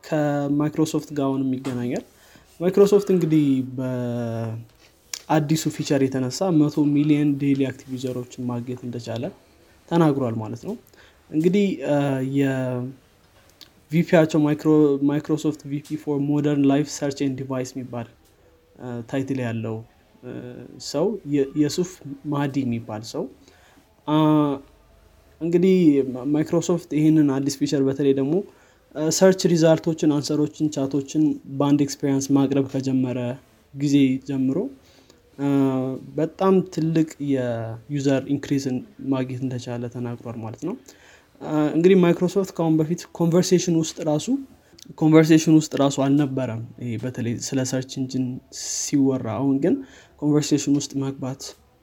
[0.07, 2.05] ከማይክሮሶፍት ጋር አሁንም ይገናኛል።
[2.61, 3.47] ማይክሮሶፍት እንግዲህ
[3.79, 9.25] በአዲሱ feature የተነሳ መቶ ሚሊዮን daily active user ኦችን ማግኘት እንደቻለ
[9.89, 10.75] ተናግሯል ማለት ነው።
[11.31, 11.67] እንግዲህ
[13.87, 14.41] አ፣ የ VP ያቸው
[15.09, 18.09] ማይክሮሶፍት VP for modern life search and device የሚባል
[19.11, 19.77] title ያለው
[20.89, 21.07] ሰው
[21.61, 21.91] ዩሱፍ
[22.33, 23.25] መህዲ የሚባል ሰው
[25.41, 25.77] እንግዲህ
[26.35, 28.35] ማይክሮሶፍት ይህንን አዲስ feature በተለይ ደግሞ
[29.17, 31.23] search result ኦችን answer ኦችን chat ኦችን
[31.59, 33.19] በአንድ experience ማቅረብ ከጀመረ
[33.75, 33.97] ጊዜ
[34.29, 34.59] ጀምሮ
[36.19, 38.77] በጣም ትልቅ የ user increase ን
[39.13, 40.75] ማግኘት እንደቻለ ተናግሯል ማለት ነው
[41.75, 44.27] እንግዲህ ማይክሮሶፍት ከአሁን በፊት conversation ውስጥ ራሱ
[44.99, 48.27] conversation ውስጥ ራሱ አልነበረም። ይሄ በተለይ ስለ search engine
[48.63, 49.75] ሲወራ አሁን ግን
[50.23, 51.43] conversation ውስጥ መግባት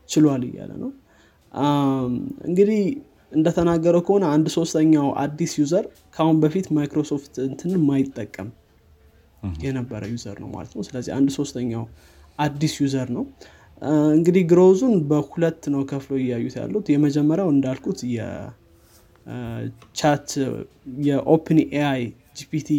[0.10, 0.92] ችሏል እያለ ነው።
[2.48, 2.82] እንግዲህ
[3.32, 5.86] እንደተናገረው ከሆነ አንድ ሶስተኛው አዲስ user
[6.16, 8.50] ከአሁን በፊት ማይክሮሶፍት እንትን ማይጠቀም
[9.64, 11.84] የነበረ user ነው ማለት ነው። ስለዚህ አንድ ሶስተኛው
[12.40, 13.24] አዲስ user ነው።
[14.14, 18.00] እንግዲህ growth ኡን በሁለት ነው ከፍሎ እያዩት ያሉት። የመጀመሪያው እንዳልኩት
[19.26, 20.28] የ chat
[21.06, 22.70] የ OpenAI GPT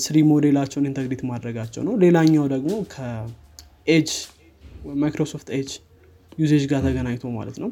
[0.00, 4.10] three model ኣቸውን integrate ማድረጋቸው ነው። ሌላኛው ደግሞ ከኤጅ
[5.02, 5.70] ማይክሮሶፍት ኤጅ
[6.38, 7.70] ዩዜጅ ጋር ተገናኝቶ ማለት ነው።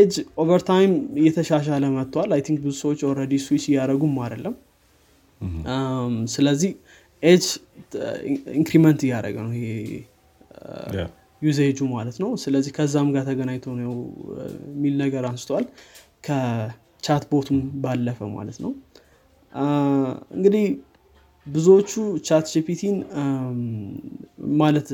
[0.00, 4.54] Edge overtime እየተሻሻለ መጥቷል። I think ብዙ ሰዎች already switch እያደረጉም አይደለም።
[6.34, 6.70] ስለዚህ
[7.22, 7.44] Edge
[8.58, 9.66] increment እያደረገ ነው ይሄ.
[11.42, 13.94] ዩዜጁ ማለት ነው። ስለዚህ ከዛም ጋር ተገናኝቶ ነው
[14.68, 15.64] የሚል ነገር አንስተዋል
[16.24, 18.72] ከ chatbot ኡም ባለፈ ማለት ነው።
[20.36, 20.64] እንግዲህ
[21.46, 21.92] ብዙዎቹ
[22.26, 22.96] ChatGPT ን
[24.60, 24.88] ማለት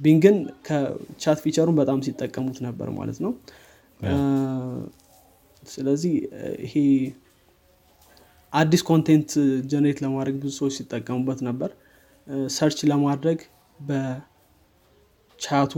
[0.00, 0.36] Bing ን
[0.66, 3.32] ከ chat feature ኡን በጣም ሲጠቀሙት ነበር ማለት ነው።
[5.62, 6.14] ስለዚህ
[6.64, 6.74] ይሄ
[8.52, 9.30] አዲስ content
[9.70, 11.70] generate ለማድረግ ብዙ ሰዎች ሲጠቀሙበት ነበር።
[12.56, 13.38] search ለማድረግ
[13.80, 14.12] በ chat ኡ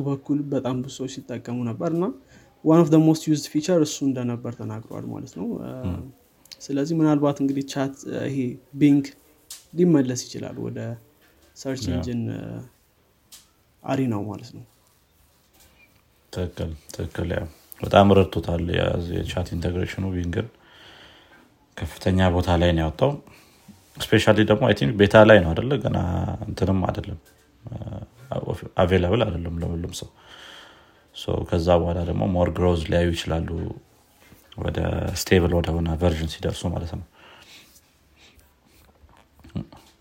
[0.09, 2.05] በኩል በጣም ብዙ ሰዎች ሲጠቀሙ ነበር እና
[2.67, 5.49] one of most used feature እሱ እንደነበር ተናግረዋል ማለት ነው።
[6.61, 7.95] ስለዚህ ምናልባት እንግዲህ chat
[8.29, 8.37] ይሄ
[8.81, 9.05] Bing
[9.75, 10.79] ሊመለስ ይችላል ወደ
[11.57, 11.83] search.
[11.91, 12.23] engine
[13.83, 14.65] arena ው ማለት ነው።
[16.33, 17.47] ትክክል ትክክል ያው
[17.81, 20.47] በጣም ረድቶታል ያ- የ chat integration ኡ Bing ን
[21.77, 23.11] ከፍተኛ ቦታ ላይ ነው ያወጣው።
[24.05, 25.99] specially ደግሞ I think beta ላይ ነው አደለ ገና
[26.47, 27.19] እንትንም አይደለም።
[28.83, 30.09] available አይደለም ለሁሉም ሰው
[31.49, 33.49] ከዛ በኋላ ደግሞ more growth ሊያዩ ይችላሉ
[34.59, 34.79] ወደ
[35.21, 37.05] stable ወደሆነ version ሲደርሱ ማለት ነው።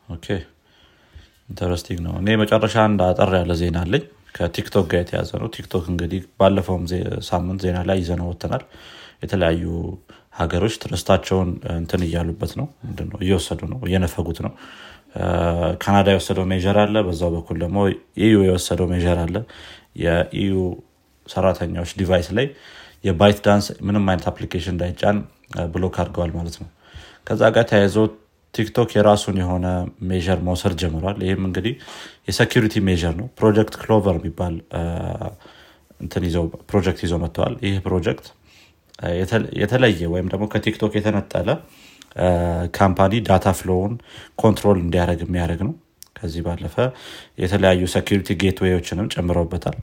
[0.10, 0.28] Okay።
[1.50, 4.04] Interesting ነው። እኔ መጨረሻ አንድ አጠር ያለ ዜና አለኝ።
[4.36, 6.86] ከቲክቶክ ጋር የተያያዘ ነው። ቲክቶክ እንግዲህ ባለፈውም
[7.28, 8.64] ሳምንት ዜና ላይ ይዘነው ወተናል
[9.24, 9.66] የተለያዩ
[10.40, 13.20] ሀገሮች trust ኣቸውን እንትን እያሉበት ነው። ምንድነው?
[13.26, 14.54] እየወሰዱ ነው። እየነፈጉት ነው።
[15.84, 17.78] ካናዳ የወሰደው measure አለ። በዛው በኩል ደግሞ
[18.24, 19.36] EU የወሰደው measure አለ።
[20.04, 20.56] የ EU
[21.26, 22.48] ሰራተኛዎች device ላይ
[23.04, 25.18] የባይት ዳንስ ምንም አይነት application እንዳይጫን
[25.74, 26.70] block አድርገዋል ማለት ነው።
[27.28, 27.98] ከዛ ጋር ተያይዞ
[28.54, 29.68] ቲክቶክ የራሱን የሆነ
[30.10, 31.74] measure መውሰድ ጀምሯል። ይህም እንግዲህ
[32.28, 34.56] የ security measure ነው። ፕሮጀክት ክሎቨር የሚባል
[36.70, 38.28] ፕሮጀክት ይዘው መጥተዋል። ይህ ፕሮጀክት
[39.62, 41.50] የተለየ ወይም ደግሞ ከቲክቶክ የተነጠለ
[42.78, 43.94] company data flow ኡን
[44.36, 45.74] control እንዲያደረግ የሚያደርግ ነው።
[46.18, 46.76] ከዚህ ባለፈ
[47.42, 49.78] የተለያዩ security gateway ዎችንም ጨምረውበታል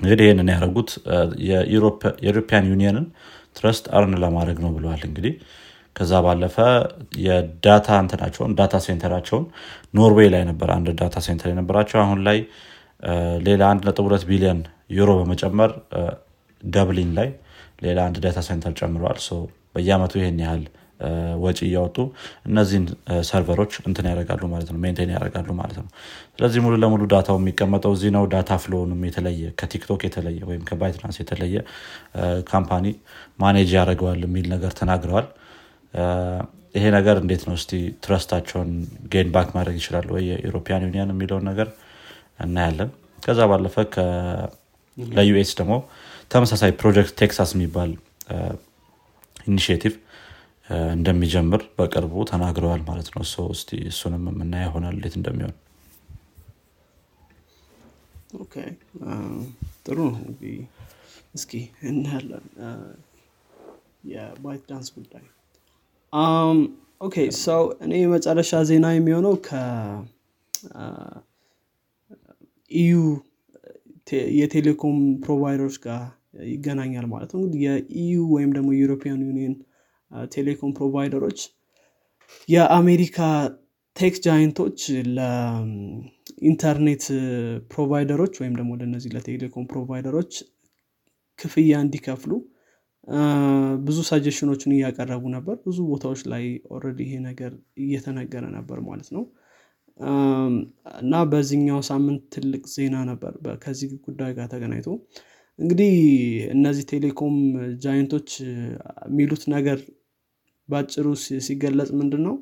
[0.00, 0.90] እንግዲህ ይህንን ያደረጉት
[2.20, 3.06] የ European Union ን
[3.56, 5.34] trust earn ለማድረግ ነው ብለዋል። እንግዲህ
[5.96, 6.56] ከዛ ባለፈ
[7.24, 9.44] የ data እንትናቸውን data center ኣቸውን
[9.94, 12.38] ኖርዌይ ላይ ነበር አንድ data center የነበራቸው። አሁን ላይ
[13.46, 14.60] ሌላ 1.2 ቢሊዮን
[14.98, 15.70] ዩሮ በመጨመር
[16.62, 17.28] ደብሊን ላይ
[17.84, 19.18] ሌላ አንድ data center ጨምረዋል።
[19.74, 20.62] በየአመቱ ይህን ያህል
[21.42, 21.96] ወጪ እያወጡ
[22.48, 22.84] እነዚህን
[23.28, 25.88] server ኦች እንትን ያደርጋሉ ማለት ነው maintain ያደርጋሉ ማለት ነው።
[26.32, 30.62] ስለዚህ ሙሉ ለሙሉ data ው የሚቀመጠው እዚህ ነው። data flow ንም የተለየ ከቲክቶክ የተለየ ወይም
[30.70, 31.56] ከባይትዳንስ የተለየ
[32.50, 32.86] company
[33.38, 35.28] manage ያደርገዋል የሚል ነገር ተናግረዋል።
[36.74, 37.54] ይሄ ነገር እንዴት ነው?
[37.58, 37.72] እስቲ
[38.04, 38.70] trust ኣቸውን
[39.12, 40.24] gain back ማድረግ ይችላሉ ወይ?
[40.30, 41.68] የ European Union የሚለውን ነገር
[42.44, 42.90] እናያለን።
[43.22, 43.76] ከዛ ባለፈ
[44.96, 45.74] ለ US ደግሞ
[46.30, 47.90] ተመሳሳይ ፕሮጀክት ቴክሳስ የሚባል
[49.46, 49.94] initiative
[50.94, 55.54] እንደሚጀምር በቅርቡ ተናግረዋል ማለት ነው። እስቲ እሱንም የምናየው ይሆናል እንዴት እንደሚሆን።
[59.86, 60.22] ጥሩ ነው።
[61.34, 61.52] እስኪ
[61.90, 62.44] እናያለን።
[64.10, 65.24] የባይት ዳንስ ጉዳይ።
[67.00, 69.34] ኦኬ ሰው እኔ የመጨረሻ ዜና የሚሆነው
[72.68, 72.94] ከ EU
[74.38, 76.00] የቴሌኮም provider ኦች ጋር
[76.48, 79.54] ይገናኛል ማለት ነው። የ EU ወይም ደግሞ የ European Union
[80.32, 81.40] ቴሌኮም provider ኦች
[82.48, 83.18] የአሜሪካ
[83.96, 84.80] tech giant ኦች
[85.16, 87.04] ለኢንተርኔት
[87.72, 90.32] provider ኦች ወይም ደግሞ ለነዚህ ለቴሌኮም provider ኦች
[91.38, 92.32] ክፍያ እንዲከፍሉ
[93.84, 96.44] ብዙ suggestion ኦችን እያቀረቡ ነበር። ብዙ ቦታዎች ላይ
[96.74, 99.24] already ይሄ ነገር እየተነገረ ነበር ማለት ነው።
[101.00, 103.32] እና በዚህኛው ሳምንት ትልቅ ዜና ነበር
[103.64, 104.88] ከዚህ ጉዳይ ጋር ተገናኝቶ።
[105.58, 105.94] እንግዲህ
[106.54, 107.36] እነዚህ ቴሌኮም
[107.84, 108.28] giant ኦች
[109.08, 109.78] የሚሉት ነገር
[110.68, 111.06] በአጭሩ
[111.46, 112.34] ሲገለጽ ምንድን ነው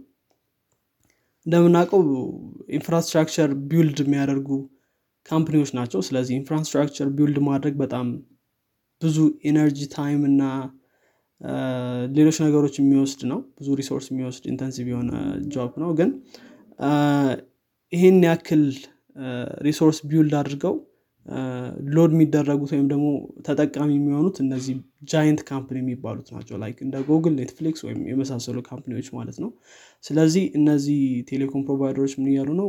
[1.47, 2.01] እንደምናውቀው
[2.77, 4.49] infrastructure build የሚያደርጉ
[5.27, 8.07] company ዎች ናቸው። ስለዚህ infrastructure build ማድረግ በጣም
[9.03, 10.43] ብዙ energy time እና
[12.17, 15.11] ሌሎች ነገሮች የሚወስድ ነው። ብዙ resource የሚወስድ intensive የሆነ
[15.55, 16.11] job ነው። ግን
[17.93, 18.63] ይህን ያክል
[19.67, 20.75] resource build አድርገው
[21.95, 23.07] load የሚደረጉት ወይም ደግሞ
[23.47, 24.75] ተጠቃሚ የሚሆኑት እነዚህ
[25.11, 29.51] giant company የሚባሉት ናቸው። like እንደ ጉግል ኔትፍሊክስ ወይም የመሳሰሉ company ዎች ማለት ነው።
[30.05, 32.69] ስለዚህ እነዚህ ቴሌኮም provider ኦች ምን እያሉ ነው?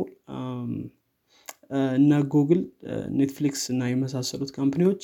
[1.96, 2.60] እነ ጉግል
[3.18, 5.02] ኔትፍሊክስ እና የመሳሰሉት company ዎች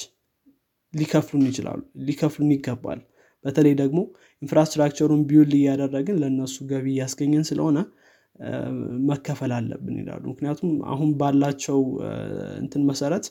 [0.95, 3.01] ሊከፍሉን ይችላሉ ሊከፍሉን ይገባል።
[3.45, 3.99] በተለይ ደግሞ
[4.43, 7.79] infrastructure ኡን build እያደረግን ለእነሱ ገቢ እያስገኘን ስለሆነ
[9.09, 11.81] መከፈል አለብን ይላሉ። ምክንያቱም አሁን ባላቸው
[12.63, 13.27] እንትን መሰረት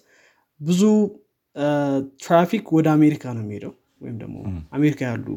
[0.61, 0.81] ብዙ
[2.21, 4.37] ትራፊክ ወደ አሜሪካ ነው የሚሄደው። ወይም ደግሞ
[4.71, 5.27] አሜሪካ ያሉ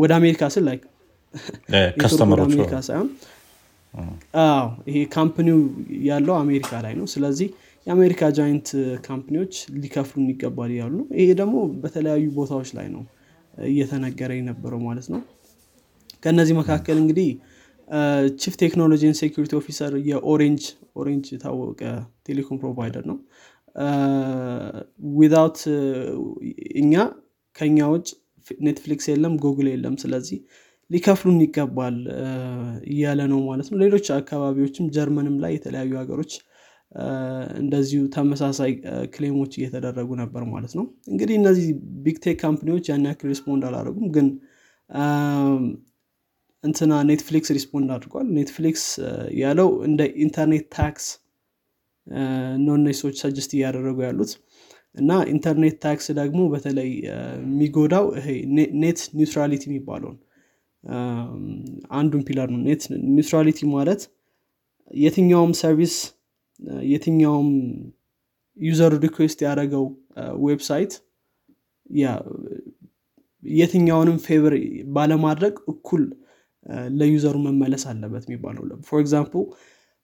[0.00, 0.76] ወደ አሜሪካ ስል ላይ
[2.48, 3.08] አሜሪካ ሳይሆን
[4.88, 5.58] ይሄ company ው
[6.06, 7.48] ያለው አሜሪካ ላይ ነው። ስለዚህ
[7.86, 8.68] የአሜሪካ giant
[9.06, 13.02] company ዎች ሊከፍሉን ይገባል ነው። ይሄ ደግሞ በተለያዩ ቦታዎች ላይ ነው
[13.54, 15.20] እየተነገረ የነበረው ማለት ነው።
[16.22, 17.28] ከእነዚህ መካከል እንግዲህ
[18.38, 20.62] chief technology security officer የኦሬንጅ
[20.96, 21.80] ኦሬንጅ የታወቀ
[22.28, 23.18] ቴሌኮም provider ነው።
[25.16, 25.58] without
[26.82, 26.92] እኛ
[27.56, 28.08] ከኛ ውጭ
[28.66, 30.38] ኔትፍሊክስ የለም ጉግል የለም። ስለዚህ
[30.90, 31.96] ሊከፍሉን ይገባል
[32.92, 36.32] እያለ ነው ማለት ነው። ሌሎች አካባቢዎችም ጀርመንም ላይ የተለያዩ ሀገሮች
[37.60, 38.72] እንደዚሁ ተመሳሳይ
[39.14, 41.66] claim ኦች እየተደረጉ ነበር ማለት ነው። እንግዲህ እነዚህ
[42.04, 44.26] big tech company ዎች ያን ያክል respond አላደረጉም ግን
[46.64, 48.84] እንትና ኔትፍሊክስ respond አድርጓል። ኔትፍሊክስ
[49.40, 51.06] ያለው እንደ internet tax
[52.66, 54.32] ነው ሰዎች suggest እያደረጉ ያሉት።
[54.94, 58.26] እና internet tax ደግሞ በተለይ የሚጎዳው ይሄ
[58.82, 60.18] net neutrality የሚባለውን
[61.94, 64.02] አንዱን pillar ነው። net neutrality ማለት
[65.00, 65.94] የትኛውም service
[66.90, 67.48] የትኛውም
[68.58, 69.84] user request ያደረገው
[70.44, 70.92] website
[73.42, 74.54] የትኛውንም favor
[74.96, 76.04] ባለማድረግ እኩል
[76.98, 79.44] ለ user ኡ መመለስ አለበት የሚባለው for example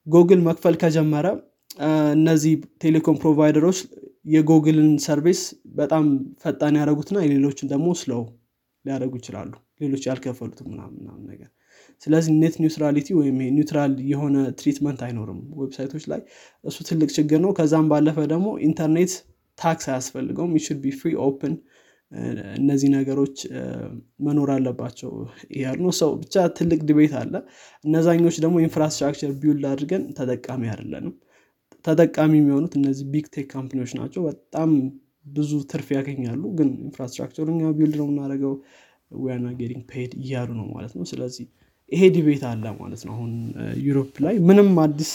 [0.07, 1.27] ጎግል መክፈል ከጀመረ
[2.15, 3.79] እነዚህ ቴሌኮም provider ኦች
[4.25, 5.39] የጎግልን service
[5.77, 6.05] በጣም
[6.43, 8.21] ፈጣን ያደረጉትና የሌሎችን ደግሞ slow
[8.85, 11.49] ሊያደረጉ ይችላሉ። ሌሎች ያልከፈሉትም ምናምን ነገር።
[12.01, 16.21] ስለዚህ net neutrality ወይም neutral የሆነ treatment አይኖርም website ኦች ላይ።
[16.63, 19.13] እሱ ትልቅ ችግር ነው። ከዛም ባለፈ ደግሞ internet
[19.57, 21.53] tax አያስፈልገውም። it should be free open
[22.59, 23.35] እነዚህ ነገሮች
[24.25, 25.11] መኖር አለባቸው
[25.59, 27.33] ያሉ ነው። ሰው ብቻ ትልቅ debate አለ።
[27.83, 31.15] እነዛኞች ደግሞ infrastructure build አድርገን ተጠቃሚ አይደለንም።
[31.85, 34.71] ተጠቃሚ የሚሆኑት እነዚህ big tech company ዎች ናቸው። በጣም
[35.29, 38.53] ብዙ ትርፍ ያገኛሉ። ግን infrastructure ኡ እኛ build ነው የምናደርገው
[39.19, 41.45] we are not getting paid እያሉ ነው ማለት ነው። ስለዚህ
[41.91, 43.31] ይሄ debate አለ ማለት ነው። አሁን
[43.87, 45.13] ዩሮፕ ላይ ምንም አዲስ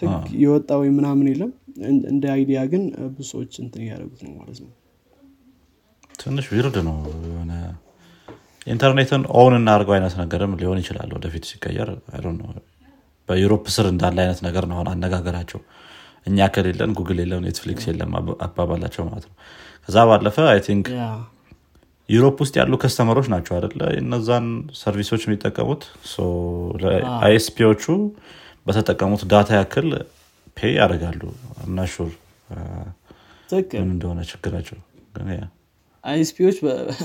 [0.00, 1.50] ህግ የወጣ ወይ ምናምን የለም።
[2.10, 4.70] እንደ idea ግን ብዙ ሰዎች እንትን እያደረጉት ነው ማለት ነው
[6.14, 6.96] ትንሽ weird ነው
[7.26, 7.52] የሆነ
[8.66, 11.88] ኢንተርኔትን own እናደርገው አይነት ነገርም ሊሆን ይችላል ወደፊት ሲቀየር
[13.28, 15.60] በዩሮፕ ስር እንዳለ አይነት ነገር ነው አነጋገራቸው።
[16.26, 18.12] እኛ ከሌለን ጉግል የለም ኔትፍሊክስ የለም
[18.46, 19.34] አባባላቸው ማለት ነው።
[19.86, 20.86] ከዛ ባለፈ I think
[22.08, 24.46] ዩሮፕ ውስጥ ያሉ customer ኦች ናቸው አደለ እነዛን
[24.80, 25.84] service ኦች የሚጠቀሙት
[27.20, 27.84] ISP ዎቹ
[28.66, 29.88] በተጠቀሙት data ያክል
[30.56, 31.22] pay ያደርጋሉ።
[31.66, 32.10] I'm not sure
[33.78, 34.78] ምን እንደሆነ ችግራቸው
[36.04, 36.56] ISP ዎች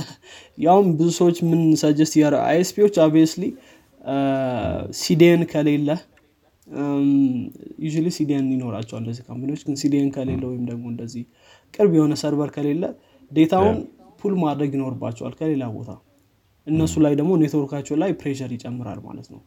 [0.66, 3.44] ያውም ብዙ ሰዎች ምን suggest እያረ ISP ዎች obviously
[5.00, 5.90] CDN ከሌለ
[7.84, 11.24] ዩ CDN ይኖራቸዋል እንደዚህ company ዎች ግን CDN ከሌለ ወይም ደግሞ እንደዚህ
[11.74, 12.84] ቅርብ የሆነ server ከሌለ
[13.32, 13.78] data ውን
[14.22, 15.92] pull ማድረግ ይኖርባቸዋል ከሌላ ቦታ።
[16.68, 19.42] እነሱ ላይ ደግሞ ኔትወርካቸው ላይ pressure ይጨምራል ማለት ነው።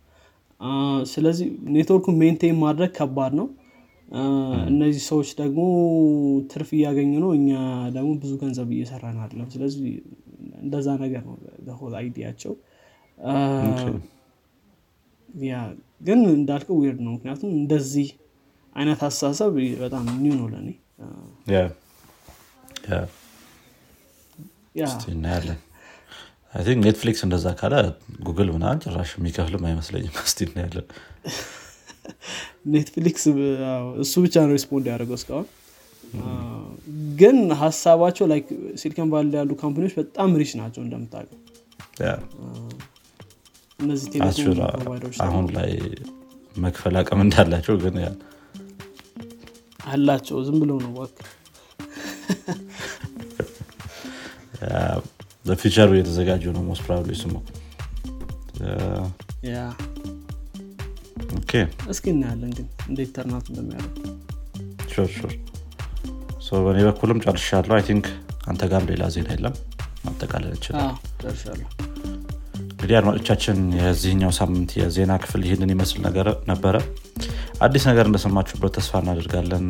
[1.13, 3.47] ስለዚህ network ኡን maintain ማድረግ ከባድ ነው
[4.71, 5.61] እነዚህ ሰዎች ደግሞ
[6.51, 7.51] ትርፍ እያገኙ ነው። እኛ
[7.95, 9.93] ደግሞ ብዙ ገንዘብ እየሰራን አይደለም። ስለዚህ
[10.63, 11.37] እንደዛ ነገር ነው
[11.81, 12.53] whole idea ኣቸው
[15.47, 15.55] ያ
[16.01, 18.09] ግን እንዳልከው weird ነው። ምክንያቱም እንደዚህ
[18.77, 20.69] አይነት አስተሳሰብ በጣም new ነው ለእኔ
[25.13, 25.61] እናያለን።
[26.85, 27.75] ኔትፍሊክስ እንደዛ ካለ
[28.27, 30.87] ጉግል ምናምን ጭራሽ የሚከፍልም አይመስለኝም። እስቲ እናያለን
[32.65, 33.25] ኔትፍሊክስ
[34.03, 35.47] እሱ ብቻ ነው respond ያደርገው እስካሁን።
[37.21, 38.41] ግን ሀሳባቸው ላይ
[38.81, 41.39] ሲሊከን ቫሊ ያሉ company ዎች በጣም rich ናቸው እንደምታውቀው።
[43.79, 44.09] እነዚህ
[45.27, 45.71] አሁን ላይ
[46.57, 47.97] መክፈል አቅም እንዳላቸው ግን
[49.93, 51.17] አላቸው ዝም ብለው ነው ዋክ
[55.63, 57.35] feature ኡ የተዘጋጀ ነው most probably ስሙ
[61.93, 63.97] እስኪ እናያለን ግን እንዴት turn out እንደሚያደርግ
[66.65, 68.07] በእኔ በኩልም ጨርሻለሁ። I think
[68.49, 69.55] አንተ ጋር ሌላ ዜና የለም።
[70.05, 70.57] ማጠቃለል
[71.23, 71.69] ጨርሻለሁ።
[72.75, 76.01] እንግዲህ አድማጮቻችን የዚህኛው ሳምንት የዜና ክፍል ይህንን ይመስል
[76.51, 76.77] ነበረ።
[77.61, 79.67] አዲስ ነገር እንደሰማችሁበት ተስፋ እናደርጋለን።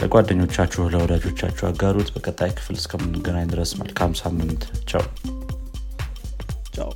[0.00, 5.04] ለጓደኞቻችሁ ለወዳጆቻችሁ አጋሩት። በቀጣይ ክፍል እስከምንገናኝ ድረስ መልካም ሳምንት። ቻው።
[6.76, 6.90] ቻው